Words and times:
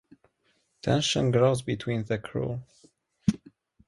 Tension 0.81 1.29
grows 1.29 1.61
between 1.61 2.05
the 2.05 2.17
crew. 2.17 2.59